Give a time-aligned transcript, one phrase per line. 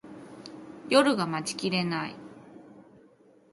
[0.89, 2.15] 夜が待ちきれない